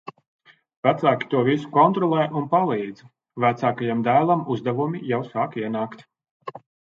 Vecāki 0.87 1.27
to 1.33 1.41
visu 1.49 1.69
kontrolē 1.75 2.23
un 2.41 2.47
palīdz. 2.53 3.03
Vecākajam 3.45 4.01
dēlam 4.09 4.43
uzdevumi 4.57 5.03
jau 5.13 5.21
sāk 5.29 5.55
ienākt. 5.63 6.03